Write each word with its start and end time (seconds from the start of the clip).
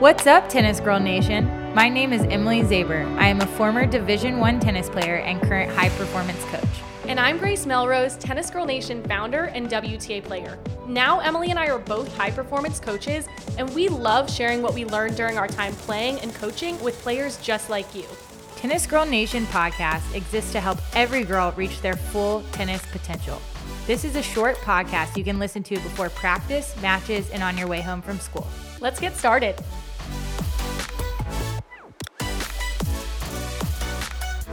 What's 0.00 0.26
up, 0.26 0.48
Tennis 0.48 0.80
Girl 0.80 0.98
Nation? 0.98 1.74
My 1.74 1.90
name 1.90 2.14
is 2.14 2.22
Emily 2.22 2.62
Zaber. 2.62 3.04
I 3.18 3.28
am 3.28 3.42
a 3.42 3.46
former 3.46 3.84
Division 3.84 4.38
One 4.38 4.58
tennis 4.58 4.88
player 4.88 5.16
and 5.16 5.42
current 5.42 5.70
high 5.72 5.90
performance 5.90 6.42
coach. 6.46 6.64
And 7.06 7.20
I'm 7.20 7.36
Grace 7.36 7.66
Melrose, 7.66 8.16
Tennis 8.16 8.48
Girl 8.48 8.64
Nation 8.64 9.04
founder 9.04 9.50
and 9.52 9.68
WTA 9.68 10.24
player. 10.24 10.58
Now, 10.86 11.20
Emily 11.20 11.50
and 11.50 11.58
I 11.58 11.66
are 11.68 11.78
both 11.78 12.16
high 12.16 12.30
performance 12.30 12.80
coaches, 12.80 13.28
and 13.58 13.68
we 13.74 13.90
love 13.90 14.30
sharing 14.30 14.62
what 14.62 14.72
we 14.72 14.86
learned 14.86 15.16
during 15.16 15.36
our 15.36 15.46
time 15.46 15.74
playing 15.74 16.18
and 16.20 16.34
coaching 16.34 16.82
with 16.82 16.98
players 17.02 17.36
just 17.36 17.68
like 17.68 17.94
you. 17.94 18.06
Tennis 18.56 18.86
Girl 18.86 19.04
Nation 19.04 19.44
podcast 19.48 20.14
exists 20.14 20.50
to 20.52 20.60
help 20.60 20.78
every 20.96 21.24
girl 21.24 21.52
reach 21.58 21.82
their 21.82 21.96
full 21.96 22.42
tennis 22.52 22.80
potential. 22.90 23.38
This 23.86 24.06
is 24.06 24.16
a 24.16 24.22
short 24.22 24.56
podcast 24.60 25.18
you 25.18 25.24
can 25.24 25.38
listen 25.38 25.62
to 25.64 25.74
before 25.74 26.08
practice, 26.08 26.74
matches, 26.80 27.28
and 27.32 27.42
on 27.42 27.58
your 27.58 27.68
way 27.68 27.82
home 27.82 28.00
from 28.00 28.18
school. 28.18 28.46
Let's 28.80 28.98
get 28.98 29.14
started. 29.14 29.56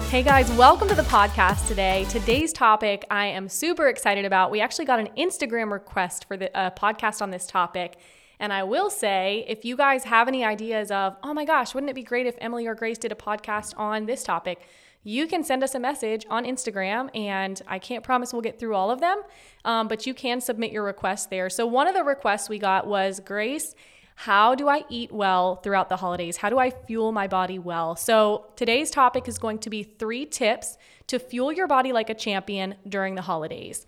Hey 0.10 0.24
guys, 0.24 0.50
welcome 0.54 0.88
to 0.88 0.96
the 0.96 1.02
podcast 1.02 1.68
today. 1.68 2.06
Today's 2.10 2.54
topic 2.54 3.04
I 3.12 3.26
am 3.26 3.50
super 3.50 3.90
excited 3.90 4.24
about. 4.24 4.52
We 4.52 4.62
actually 4.62 4.86
got 4.86 5.02
an 5.02 5.10
Instagram 5.18 5.70
request 5.70 6.30
for 6.30 6.38
the 6.38 6.58
uh, 6.58 6.72
podcast 6.72 7.22
on 7.22 7.30
this 7.30 7.46
topic. 7.46 7.98
And 8.40 8.54
I 8.54 8.64
will 8.64 8.90
say, 8.90 9.44
if 9.50 9.66
you 9.66 9.76
guys 9.76 10.06
have 10.06 10.30
any 10.30 10.46
ideas 10.46 10.92
of, 10.92 11.18
oh 11.24 11.34
my 11.34 11.44
gosh, 11.44 11.76
wouldn't 11.76 11.90
it 11.90 11.94
be 11.94 12.04
great 12.04 12.26
if 12.26 12.36
Emily 12.40 12.68
or 12.68 12.74
Grace 12.74 12.98
did 12.98 13.12
a 13.12 13.16
podcast 13.16 13.74
on 13.76 14.06
this 14.06 14.24
topic? 14.24 14.62
You 15.04 15.28
can 15.28 15.44
send 15.44 15.62
us 15.62 15.76
a 15.76 15.80
message 15.80 16.26
on 16.30 16.46
Instagram, 16.46 17.10
and 17.14 17.62
I 17.68 17.78
can't 17.78 18.04
promise 18.04 18.32
we'll 18.32 18.42
get 18.42 18.60
through 18.60 18.76
all 18.76 18.90
of 18.90 19.02
them, 19.02 19.22
um, 19.66 19.90
but 19.90 20.05
you 20.05 20.14
can 20.14 20.40
submit 20.40 20.72
your 20.72 20.84
request 20.84 21.30
there. 21.30 21.50
So, 21.50 21.66
one 21.66 21.88
of 21.88 21.94
the 21.94 22.04
requests 22.04 22.48
we 22.48 22.60
got 22.60 22.88
was 22.88 23.20
Grace, 23.20 23.76
how 24.21 24.55
do 24.55 24.67
I 24.67 24.84
eat 24.89 25.12
well 25.12 25.57
throughout 25.57 25.89
the 25.89 25.98
holidays? 25.98 26.38
How 26.38 26.49
do 26.49 26.57
I 26.57 26.71
fuel 26.71 27.12
my 27.12 27.27
body 27.27 27.60
well? 27.60 27.96
So, 27.96 28.48
today's 28.55 28.90
topic 28.90 29.27
is 29.27 29.37
going 29.37 29.59
to 29.59 29.70
be 29.70 29.84
three 29.84 30.26
tips 30.26 30.79
to 31.05 31.20
fuel 31.20 31.54
your 31.54 31.68
body 31.68 31.93
like 31.93 32.09
a 32.09 32.15
champion 32.15 32.74
during 32.90 33.13
the 33.13 33.21
holidays. 33.21 33.85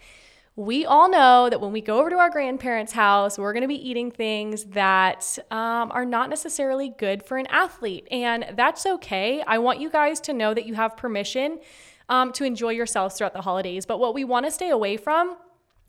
We 0.55 0.86
all 0.86 1.09
know 1.09 1.49
that 1.49 1.59
when 1.59 1.71
we 1.71 1.81
go 1.81 1.99
over 1.99 2.11
to 2.11 2.17
our 2.17 2.30
grandparents' 2.30 2.91
house, 2.91 3.39
we're 3.39 3.53
going 3.53 3.63
to 3.63 3.67
be 3.67 3.89
eating 3.89 4.11
things 4.11 4.66
that 4.66 5.39
um, 5.49 5.91
are 5.91 6.05
not 6.05 6.30
necessarily 6.30 6.89
good 6.89 7.23
for 7.23 7.39
an 7.39 7.47
athlete. 7.47 8.08
And 8.11 8.53
that's 8.53 8.86
okay. 8.86 9.41
I 9.47 9.58
want 9.58 9.80
you 9.80 9.89
guys 9.89 10.19
to 10.21 10.33
know 10.33 10.53
that 10.53 10.67
you 10.67 10.75
have 10.75 10.95
permission 10.95 11.59
um, 12.08 12.31
to 12.33 12.43
enjoy 12.43 12.73
yourselves 12.73 13.16
throughout 13.16 13.33
the 13.33 13.41
holidays. 13.41 13.88
But 13.88 13.99
what 13.99 14.14
we 14.14 14.25
want 14.25 14.45
to 14.45 14.52
stay 14.52 14.69
away 14.69 14.95
from 14.95 15.38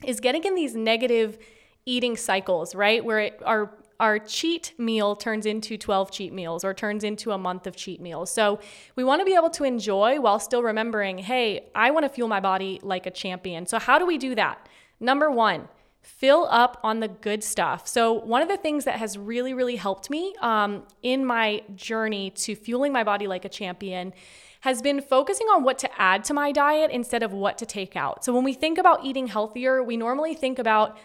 is 0.02 0.18
getting 0.18 0.44
in 0.44 0.54
these 0.54 0.74
negative 0.74 1.36
eating 1.84 2.16
cycles, 2.16 2.74
right? 2.74 3.04
Where 3.04 3.20
it, 3.20 3.42
our 3.44 3.74
our 4.00 4.18
cheat 4.18 4.72
meal 4.78 5.14
turns 5.14 5.46
into 5.46 5.76
12 5.76 6.10
cheat 6.10 6.32
meals 6.32 6.64
or 6.64 6.72
turns 6.72 7.04
into 7.04 7.30
a 7.32 7.38
month 7.38 7.66
of 7.66 7.76
cheat 7.76 8.00
meals. 8.00 8.30
So 8.32 8.58
we 8.96 9.04
want 9.04 9.20
to 9.20 9.26
be 9.26 9.34
able 9.34 9.50
to 9.50 9.64
enjoy 9.64 10.18
while 10.18 10.40
still 10.40 10.62
remembering, 10.62 11.18
hey, 11.18 11.68
I 11.74 11.90
want 11.90 12.04
to 12.04 12.08
fuel 12.08 12.26
my 12.26 12.40
body 12.40 12.80
like 12.82 13.06
a 13.06 13.10
champion. 13.10 13.66
So, 13.66 13.78
how 13.78 13.98
do 13.98 14.06
we 14.06 14.18
do 14.18 14.34
that? 14.34 14.68
Number 14.98 15.30
one, 15.30 15.68
fill 16.00 16.48
up 16.50 16.80
on 16.82 17.00
the 17.00 17.08
good 17.08 17.44
stuff. 17.44 17.86
So, 17.86 18.12
one 18.12 18.42
of 18.42 18.48
the 18.48 18.56
things 18.56 18.84
that 18.84 18.96
has 18.96 19.18
really, 19.18 19.52
really 19.52 19.76
helped 19.76 20.08
me 20.08 20.34
um, 20.40 20.84
in 21.02 21.24
my 21.24 21.62
journey 21.74 22.30
to 22.30 22.56
fueling 22.56 22.92
my 22.92 23.04
body 23.04 23.26
like 23.26 23.44
a 23.44 23.48
champion 23.50 24.12
has 24.60 24.82
been 24.82 25.00
focusing 25.00 25.46
on 25.48 25.62
what 25.62 25.78
to 25.78 26.00
add 26.00 26.22
to 26.24 26.34
my 26.34 26.52
diet 26.52 26.90
instead 26.90 27.22
of 27.22 27.32
what 27.32 27.56
to 27.58 27.66
take 27.66 27.96
out. 27.96 28.24
So, 28.24 28.32
when 28.32 28.44
we 28.44 28.54
think 28.54 28.78
about 28.78 29.04
eating 29.04 29.26
healthier, 29.26 29.82
we 29.82 29.96
normally 29.96 30.34
think 30.34 30.58
about 30.58 30.96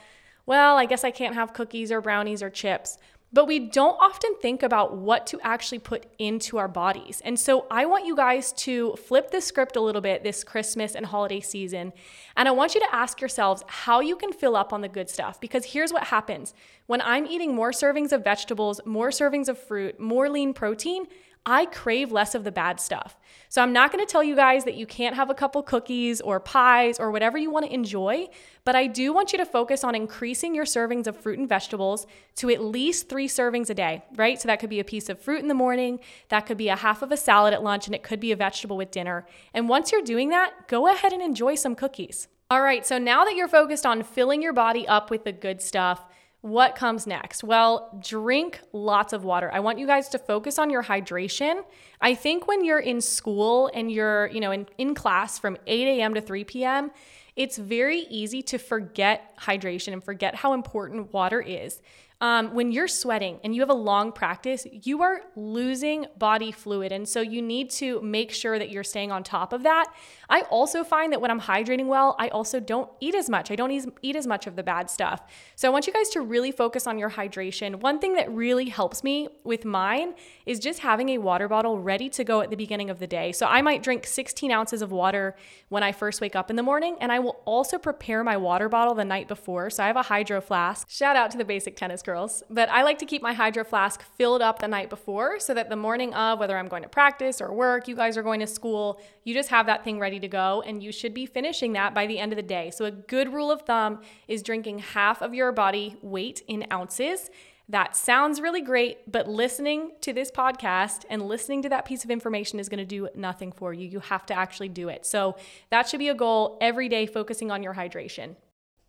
well, 0.45 0.77
I 0.77 0.85
guess 0.85 1.03
I 1.03 1.11
can't 1.11 1.35
have 1.35 1.53
cookies 1.53 1.91
or 1.91 2.01
brownies 2.01 2.43
or 2.43 2.49
chips. 2.49 2.97
But 3.33 3.47
we 3.47 3.59
don't 3.59 3.97
often 3.99 4.35
think 4.41 4.63
about 4.63 4.95
what 4.95 5.27
to 5.27 5.41
actually 5.41 5.79
put 5.79 6.05
into 6.17 6.57
our 6.57 6.69
bodies. 6.69 7.21
And 7.25 7.37
so 7.37 7.65
I 7.69 7.85
want 7.85 8.05
you 8.05 8.15
guys 8.15 8.53
to 8.53 8.93
flip 8.93 9.31
the 9.31 9.41
script 9.41 9.75
a 9.75 9.81
little 9.81 9.99
bit 9.99 10.23
this 10.23 10.41
Christmas 10.41 10.95
and 10.95 11.05
holiday 11.05 11.41
season. 11.41 11.91
And 12.37 12.47
I 12.47 12.51
want 12.51 12.75
you 12.75 12.81
to 12.81 12.95
ask 12.95 13.19
yourselves 13.19 13.61
how 13.67 13.99
you 13.99 14.15
can 14.15 14.31
fill 14.31 14.55
up 14.55 14.71
on 14.71 14.79
the 14.79 14.87
good 14.87 15.09
stuff. 15.09 15.41
Because 15.41 15.65
here's 15.65 15.91
what 15.91 16.05
happens 16.05 16.53
when 16.85 17.01
I'm 17.01 17.25
eating 17.25 17.53
more 17.53 17.71
servings 17.71 18.13
of 18.13 18.23
vegetables, 18.23 18.79
more 18.85 19.09
servings 19.09 19.49
of 19.49 19.59
fruit, 19.59 19.99
more 19.99 20.29
lean 20.29 20.53
protein, 20.53 21.05
I 21.45 21.65
crave 21.67 22.11
less 22.11 22.33
of 22.33 22.43
the 22.43 22.51
bad 22.51 22.79
stuff. 22.79 23.17
So 23.49 23.61
I'm 23.61 23.71
not 23.71 23.91
to 24.05 24.05
tell 24.05 24.23
you 24.23 24.35
guys 24.35 24.63
that 24.65 24.75
you 24.75 24.85
can't 24.85 25.15
have 25.15 25.29
a 25.29 25.35
couple 25.35 25.61
cookies 25.61 26.19
or 26.19 26.39
pies 26.39 26.99
or 26.99 27.11
whatever 27.11 27.37
you 27.37 27.51
want 27.51 27.65
to 27.65 27.73
enjoy, 27.73 28.27
but 28.63 28.75
I 28.75 28.87
do 28.87 29.13
want 29.13 29.31
you 29.31 29.37
to 29.37 29.45
focus 29.45 29.83
on 29.83 29.95
increasing 29.95 30.55
your 30.55 30.65
servings 30.65 31.07
of 31.07 31.15
fruit 31.15 31.37
and 31.37 31.47
vegetables 31.47 32.07
to 32.37 32.49
at 32.49 32.61
least 32.61 33.09
three 33.09 33.27
servings 33.27 33.69
a 33.69 33.73
day, 33.73 34.03
right? 34.15 34.41
So 34.41 34.47
that 34.47 34.59
could 34.59 34.69
be 34.69 34.79
a 34.79 34.83
piece 34.83 35.07
of 35.07 35.21
fruit 35.21 35.41
in 35.41 35.47
the 35.47 35.53
morning, 35.53 35.99
that 36.29 36.45
could 36.45 36.57
be 36.57 36.69
a 36.69 36.75
half 36.75 37.01
of 37.01 37.11
a 37.11 37.17
salad 37.17 37.53
at 37.53 37.63
lunch, 37.63 37.85
and 37.85 37.95
it 37.95 38.03
could 38.03 38.19
be 38.19 38.31
a 38.31 38.35
vegetable 38.35 38.77
with 38.77 38.91
dinner. 38.91 39.25
And 39.53 39.69
once 39.69 39.91
you're 39.91 40.01
doing 40.01 40.29
that, 40.29 40.67
go 40.67 40.91
ahead 40.91 41.13
and 41.13 41.21
enjoy 41.21 41.55
some 41.55 41.75
cookies. 41.75 42.27
All 42.49 42.61
right, 42.61 42.85
so 42.85 42.97
now 42.97 43.23
that 43.25 43.35
you're 43.35 43.47
focused 43.47 43.85
on 43.85 44.03
filling 44.03 44.41
your 44.41 44.53
body 44.53 44.87
up 44.87 45.09
with 45.09 45.23
the 45.23 45.31
good 45.31 45.61
stuff, 45.61 46.05
what 46.45 46.75
comes 46.75 47.07
next? 47.07 47.43
Well, 47.43 47.89
drink 47.99 48.61
lots 48.71 49.13
of 49.13 49.23
water. 49.23 49.49
I 49.51 49.61
want 49.61 49.79
you 49.79 49.87
guys 49.87 50.09
to 50.09 50.19
focus 50.19 50.59
on 50.59 50.69
your 50.69 50.83
hydration. 50.83 51.63
I 52.01 52.13
think 52.13 52.47
when 52.47 52.63
you're 52.63 52.77
in 52.77 53.01
school 53.01 53.71
and 53.73 53.91
you're, 53.91 54.27
you 54.27 54.39
know, 54.39 54.51
in, 54.51 54.67
in 54.77 54.93
class 54.93 55.39
from 55.39 55.57
8 55.65 55.87
a.m. 55.99 56.13
to 56.13 56.21
3 56.21 56.43
p.m., 56.43 56.91
it's 57.35 57.57
very 57.57 58.01
easy 58.11 58.43
to 58.43 58.59
forget 58.59 59.35
hydration 59.39 59.93
and 59.93 60.03
forget 60.03 60.35
how 60.35 60.53
important 60.53 61.11
water 61.11 61.41
is. 61.41 61.81
Um, 62.25 62.55
when 62.55 62.71
you're 62.71 62.87
sweating 62.87 63.39
and 63.43 63.53
you 63.53 63.61
have 63.61 63.69
a 63.69 63.75
long 63.75 64.11
practice, 64.11 64.65
you 64.71 65.03
are 65.03 65.21
losing 65.35 66.07
body 66.17 66.51
fluid. 66.51 66.91
And 66.91 67.07
so 67.07 67.21
you 67.21 67.39
need 67.39 67.69
to 67.81 68.01
make 68.01 68.31
sure 68.31 68.57
that 68.57 68.71
you're 68.71 68.83
staying 68.83 69.11
on 69.11 69.21
top 69.21 69.53
of 69.53 69.61
that. 69.61 69.93
I 70.27 70.41
also 70.49 70.83
find 70.83 71.13
that 71.13 71.21
when 71.21 71.29
I'm 71.29 71.39
hydrating 71.39 71.85
well, 71.85 72.15
I 72.17 72.29
also 72.29 72.59
don't 72.59 72.89
eat 72.99 73.13
as 73.13 73.29
much. 73.29 73.51
I 73.51 73.55
don't 73.55 73.69
eat, 73.69 73.85
eat 74.01 74.15
as 74.15 74.25
much 74.25 74.47
of 74.47 74.55
the 74.55 74.63
bad 74.63 74.89
stuff. 74.89 75.21
So 75.55 75.67
I 75.67 75.71
want 75.71 75.85
you 75.85 75.93
guys 75.93 76.09
to 76.09 76.21
really 76.21 76.51
focus 76.51 76.87
on 76.87 76.97
your 76.97 77.11
hydration. 77.11 77.75
One 77.75 77.99
thing 77.99 78.15
that 78.15 78.27
really 78.31 78.69
helps 78.69 79.03
me 79.03 79.27
with 79.43 79.63
mine 79.63 80.15
is 80.47 80.57
just 80.57 80.79
having 80.79 81.09
a 81.09 81.19
water 81.19 81.47
bottle 81.47 81.79
ready 81.79 82.09
to 82.09 82.23
go 82.23 82.41
at 82.41 82.49
the 82.49 82.57
beginning 82.57 82.89
of 82.89 82.97
the 82.97 83.05
day. 83.05 83.33
So 83.33 83.45
I 83.45 83.61
might 83.61 83.83
drink 83.83 84.07
16 84.07 84.49
ounces 84.49 84.81
of 84.81 84.91
water 84.91 85.35
when 85.69 85.83
I 85.83 85.91
first 85.91 86.21
wake 86.21 86.35
up 86.35 86.49
in 86.49 86.55
the 86.55 86.63
morning, 86.63 86.97
and 86.99 87.11
I 87.11 87.19
will 87.19 87.43
also 87.45 87.77
prepare 87.77 88.23
my 88.23 88.35
water 88.35 88.67
bottle 88.67 88.95
the 88.95 89.05
night 89.05 89.27
before. 89.27 89.69
So 89.69 89.83
I 89.83 89.87
have 89.87 89.95
a 89.95 90.01
hydro 90.01 90.41
flask. 90.41 90.89
Shout 90.89 91.15
out 91.15 91.29
to 91.29 91.37
the 91.37 91.45
basic 91.45 91.75
tennis 91.75 92.01
girls. 92.15 92.43
But 92.49 92.69
I 92.69 92.81
like 92.83 92.97
to 92.99 93.05
keep 93.05 93.21
my 93.21 93.33
hydro 93.33 93.63
flask 93.63 94.01
filled 94.17 94.41
up 94.41 94.59
the 94.59 94.67
night 94.67 94.89
before 94.89 95.39
so 95.39 95.53
that 95.53 95.69
the 95.69 95.75
morning 95.75 96.13
of, 96.13 96.39
whether 96.39 96.57
I'm 96.57 96.67
going 96.67 96.83
to 96.83 96.89
practice 96.89 97.41
or 97.41 97.53
work, 97.53 97.87
you 97.87 97.95
guys 97.95 98.17
are 98.17 98.23
going 98.23 98.39
to 98.39 98.47
school, 98.47 98.99
you 99.23 99.33
just 99.33 99.49
have 99.49 99.65
that 99.67 99.83
thing 99.83 99.99
ready 99.99 100.15
ready 100.15 100.19
to 100.19 100.27
go, 100.27 100.61
and 100.65 100.81
you 100.81 100.91
should 100.91 101.13
be 101.13 101.25
finishing 101.25 101.73
that 101.73 101.93
by 101.93 102.07
the 102.07 102.19
end 102.19 102.31
of 102.31 102.37
the 102.37 102.43
day. 102.43 102.71
So, 102.71 102.85
a 102.85 102.91
good 102.91 103.33
rule 103.33 103.51
of 103.51 103.63
thumb 103.63 104.01
is 104.27 104.41
drinking 104.41 104.79
half 104.79 105.21
of 105.21 105.33
your 105.33 105.51
body 105.51 105.97
weight 106.01 106.41
in 106.47 106.65
ounces. 106.71 107.29
That 107.67 107.95
sounds 107.95 108.39
really 108.39 108.61
great, 108.61 109.11
but 109.11 109.27
listening 109.27 109.93
to 110.01 110.13
this 110.13 110.29
podcast 110.29 111.03
and 111.09 111.23
listening 111.23 111.63
to 111.63 111.69
that 111.69 111.85
piece 111.85 112.03
of 112.03 112.11
information 112.11 112.59
is 112.59 112.69
going 112.69 112.77
to 112.77 112.85
do 112.85 113.09
nothing 113.15 113.51
for 113.51 113.73
you. 113.73 113.87
You 113.87 113.99
have 113.99 114.25
to 114.27 114.35
actually 114.35 114.69
do 114.69 114.89
it. 114.89 115.05
So, 115.05 115.35
that 115.69 115.89
should 115.89 115.99
be 115.99 116.09
a 116.09 116.15
goal 116.15 116.57
every 116.61 116.87
day, 116.87 117.05
focusing 117.07 117.51
on 117.51 117.63
your 117.63 117.73
hydration. 117.73 118.35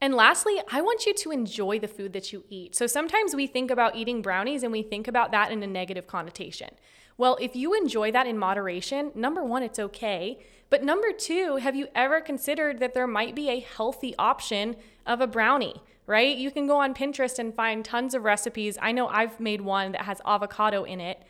And 0.06 0.14
lastly, 0.14 0.62
I 0.70 0.82
want 0.82 1.04
you 1.04 1.12
to 1.14 1.32
enjoy 1.32 1.80
the 1.80 1.88
food 1.88 2.12
that 2.12 2.32
you 2.32 2.44
eat. 2.48 2.76
So 2.76 2.86
sometimes 2.86 3.34
we 3.34 3.48
think 3.48 3.72
about 3.72 3.96
eating 3.96 4.22
brownies 4.22 4.62
and 4.62 4.70
we 4.70 4.84
think 4.84 5.08
about 5.08 5.32
that 5.32 5.50
in 5.50 5.64
a 5.64 5.66
negative 5.66 6.06
connotation. 6.06 6.70
Well, 7.18 7.36
if 7.40 7.56
you 7.56 7.74
enjoy 7.74 8.12
that 8.12 8.28
in 8.28 8.38
moderation, 8.38 9.10
number 9.16 9.42
one, 9.42 9.64
it's 9.64 9.80
okay. 9.80 10.38
But 10.70 10.84
number 10.84 11.10
two, 11.10 11.56
have 11.56 11.74
you 11.74 11.88
ever 11.92 12.20
considered 12.20 12.78
that 12.78 12.94
there 12.94 13.08
might 13.08 13.34
be 13.34 13.50
a 13.50 13.58
healthy 13.58 14.14
option 14.16 14.76
of 15.06 15.20
a 15.20 15.26
brownie? 15.26 15.82
Right? 16.06 16.36
You 16.36 16.52
can 16.52 16.68
go 16.68 16.76
on 16.76 16.94
Pinterest 16.94 17.40
and 17.40 17.52
find 17.52 17.84
tons 17.84 18.14
of 18.14 18.22
recipes. 18.22 18.78
I 18.80 18.92
know 18.92 19.08
I've 19.08 19.40
made 19.40 19.60
one 19.60 19.90
that 19.90 20.02
has 20.02 20.20
avocado 20.24 20.84
in 20.84 21.00
it. 21.00 21.20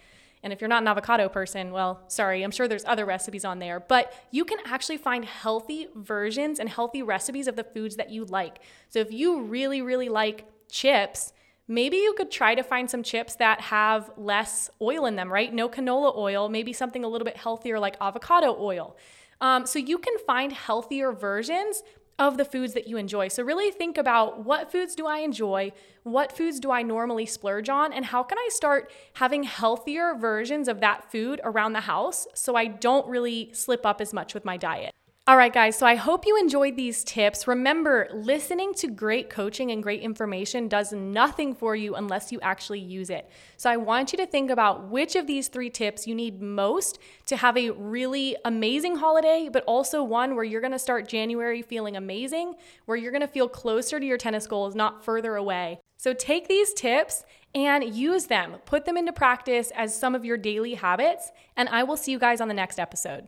And 0.46 0.52
if 0.52 0.60
you're 0.60 0.68
not 0.68 0.82
an 0.82 0.86
avocado 0.86 1.28
person, 1.28 1.72
well, 1.72 2.04
sorry, 2.06 2.44
I'm 2.44 2.52
sure 2.52 2.68
there's 2.68 2.84
other 2.84 3.04
recipes 3.04 3.44
on 3.44 3.58
there, 3.58 3.80
but 3.80 4.14
you 4.30 4.44
can 4.44 4.58
actually 4.64 4.96
find 4.96 5.24
healthy 5.24 5.88
versions 5.96 6.60
and 6.60 6.68
healthy 6.68 7.02
recipes 7.02 7.48
of 7.48 7.56
the 7.56 7.64
foods 7.64 7.96
that 7.96 8.10
you 8.10 8.24
like. 8.26 8.60
So 8.88 9.00
if 9.00 9.10
you 9.10 9.42
really, 9.42 9.82
really 9.82 10.08
like 10.08 10.44
chips, 10.70 11.32
maybe 11.66 11.96
you 11.96 12.14
could 12.16 12.30
try 12.30 12.54
to 12.54 12.62
find 12.62 12.88
some 12.88 13.02
chips 13.02 13.34
that 13.34 13.60
have 13.60 14.08
less 14.16 14.70
oil 14.80 15.06
in 15.06 15.16
them, 15.16 15.32
right? 15.32 15.52
No 15.52 15.68
canola 15.68 16.16
oil, 16.16 16.48
maybe 16.48 16.72
something 16.72 17.02
a 17.02 17.08
little 17.08 17.24
bit 17.24 17.36
healthier 17.36 17.80
like 17.80 17.96
avocado 18.00 18.56
oil. 18.56 18.96
Um, 19.40 19.66
so 19.66 19.80
you 19.80 19.98
can 19.98 20.16
find 20.28 20.52
healthier 20.52 21.10
versions 21.10 21.82
of 22.18 22.36
the 22.38 22.44
foods 22.44 22.72
that 22.74 22.86
you 22.86 22.96
enjoy. 22.96 23.28
So 23.28 23.42
really 23.42 23.70
think 23.70 23.98
about 23.98 24.44
what 24.44 24.72
foods 24.72 24.94
do 24.94 25.06
I 25.06 25.18
enjoy? 25.18 25.72
What 26.02 26.32
foods 26.32 26.60
do 26.60 26.70
I 26.70 26.82
normally 26.82 27.26
splurge 27.26 27.68
on? 27.68 27.92
And 27.92 28.06
how 28.06 28.22
can 28.22 28.38
I 28.38 28.48
start 28.50 28.90
having 29.14 29.42
healthier 29.42 30.14
versions 30.14 30.68
of 30.68 30.80
that 30.80 31.10
food 31.10 31.40
around 31.44 31.74
the 31.74 31.80
house 31.80 32.26
so 32.34 32.56
I 32.56 32.66
don't 32.66 33.06
really 33.06 33.50
slip 33.52 33.84
up 33.84 34.00
as 34.00 34.14
much 34.14 34.32
with 34.32 34.44
my 34.44 34.56
diet? 34.56 34.94
All 35.28 35.36
right, 35.36 35.52
guys, 35.52 35.76
so 35.76 35.84
I 35.84 35.96
hope 35.96 36.24
you 36.24 36.38
enjoyed 36.38 36.76
these 36.76 37.02
tips. 37.02 37.48
Remember, 37.48 38.08
listening 38.14 38.72
to 38.74 38.86
great 38.86 39.28
coaching 39.28 39.72
and 39.72 39.82
great 39.82 40.00
information 40.00 40.68
does 40.68 40.92
nothing 40.92 41.52
for 41.52 41.74
you 41.74 41.96
unless 41.96 42.30
you 42.30 42.38
actually 42.42 42.78
use 42.78 43.10
it. 43.10 43.28
So 43.56 43.68
I 43.68 43.76
want 43.76 44.12
you 44.12 44.18
to 44.18 44.26
think 44.26 44.52
about 44.52 44.88
which 44.88 45.16
of 45.16 45.26
these 45.26 45.48
three 45.48 45.68
tips 45.68 46.06
you 46.06 46.14
need 46.14 46.40
most 46.40 47.00
to 47.24 47.36
have 47.36 47.56
a 47.56 47.70
really 47.70 48.36
amazing 48.44 48.98
holiday, 48.98 49.48
but 49.52 49.64
also 49.64 50.00
one 50.04 50.36
where 50.36 50.44
you're 50.44 50.60
gonna 50.60 50.78
start 50.78 51.08
January 51.08 51.60
feeling 51.60 51.96
amazing, 51.96 52.54
where 52.84 52.96
you're 52.96 53.10
gonna 53.10 53.26
feel 53.26 53.48
closer 53.48 53.98
to 53.98 54.06
your 54.06 54.18
tennis 54.18 54.46
goals, 54.46 54.76
not 54.76 55.04
further 55.04 55.34
away. 55.34 55.80
So 55.96 56.12
take 56.12 56.46
these 56.46 56.72
tips 56.72 57.24
and 57.52 57.82
use 57.82 58.26
them, 58.26 58.58
put 58.64 58.84
them 58.84 58.96
into 58.96 59.12
practice 59.12 59.72
as 59.74 59.98
some 59.98 60.14
of 60.14 60.24
your 60.24 60.36
daily 60.36 60.74
habits, 60.74 61.32
and 61.56 61.68
I 61.68 61.82
will 61.82 61.96
see 61.96 62.12
you 62.12 62.20
guys 62.20 62.40
on 62.40 62.46
the 62.46 62.54
next 62.54 62.78
episode. 62.78 63.26